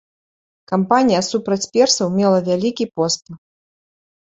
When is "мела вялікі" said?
2.17-2.91